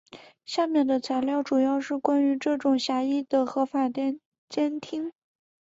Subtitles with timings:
[0.47, 5.11] 下面的材料主要是关于这种狭义的合法监听。